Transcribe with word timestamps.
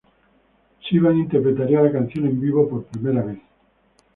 Sivan 0.81 1.15
interpretaría 1.17 1.79
la 1.83 1.91
canción 1.91 2.25
en 2.25 2.41
vivo 2.41 2.67
por 2.67 2.85
primera 2.85 3.21
vez. 3.21 3.39